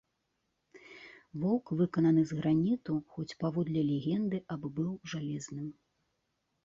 Воўк 1.43 1.65
выкананы 1.81 2.23
з 2.31 2.39
граніту, 2.39 2.93
хоць 3.17 3.37
паводле 3.43 3.81
легенды 3.93 4.37
аб 4.57 4.61
быў 4.79 4.91
жалезным. 5.15 5.67